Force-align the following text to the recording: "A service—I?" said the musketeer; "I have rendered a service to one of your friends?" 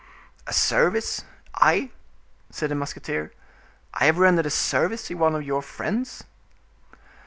"A 0.47 0.51
service—I?" 0.53 1.91
said 2.49 2.71
the 2.71 2.73
musketeer; 2.73 3.31
"I 3.93 4.05
have 4.05 4.17
rendered 4.17 4.47
a 4.47 4.49
service 4.49 5.05
to 5.09 5.13
one 5.13 5.35
of 5.35 5.43
your 5.43 5.61
friends?" 5.61 6.23